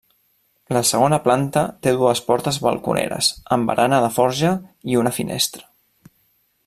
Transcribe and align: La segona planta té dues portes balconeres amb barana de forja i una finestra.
La 0.75 0.79
segona 0.91 1.19
planta 1.25 1.65
té 1.87 1.93
dues 1.99 2.21
portes 2.29 2.59
balconeres 2.69 3.29
amb 3.57 3.71
barana 3.73 4.01
de 4.05 4.09
forja 4.17 4.55
i 4.95 4.99
una 5.03 5.13
finestra. 5.19 5.67